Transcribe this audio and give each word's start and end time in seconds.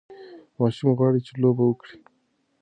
ماشوم 0.57 0.89
غواړي 0.99 1.19
چې 1.27 1.33
لوبه 1.41 1.63
وکړي. 1.65 1.97